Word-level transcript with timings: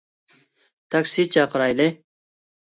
تاكسى 0.95 1.27
چاقىرايلى. 1.35 1.87